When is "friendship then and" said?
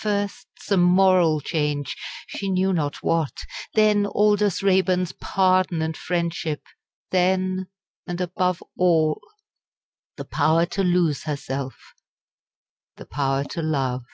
5.96-8.20